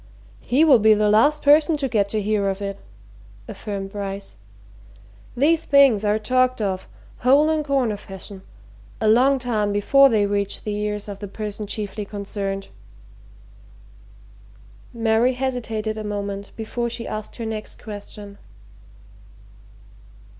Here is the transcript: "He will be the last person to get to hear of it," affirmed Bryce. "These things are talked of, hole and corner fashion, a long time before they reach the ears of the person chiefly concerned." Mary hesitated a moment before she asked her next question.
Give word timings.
"He 0.39 0.65
will 0.65 0.79
be 0.79 0.95
the 0.95 1.11
last 1.11 1.43
person 1.43 1.77
to 1.77 1.87
get 1.87 2.09
to 2.09 2.23
hear 2.23 2.49
of 2.49 2.59
it," 2.59 2.79
affirmed 3.47 3.91
Bryce. 3.91 4.35
"These 5.37 5.63
things 5.65 6.03
are 6.03 6.17
talked 6.17 6.59
of, 6.59 6.87
hole 7.19 7.51
and 7.51 7.63
corner 7.63 7.97
fashion, 7.97 8.41
a 8.99 9.07
long 9.07 9.37
time 9.37 9.71
before 9.71 10.09
they 10.09 10.25
reach 10.25 10.63
the 10.63 10.73
ears 10.75 11.07
of 11.07 11.19
the 11.19 11.27
person 11.27 11.67
chiefly 11.67 12.03
concerned." 12.05 12.69
Mary 14.91 15.33
hesitated 15.33 15.99
a 15.99 16.03
moment 16.03 16.51
before 16.55 16.89
she 16.89 17.07
asked 17.07 17.35
her 17.35 17.45
next 17.45 17.79
question. 17.83 18.39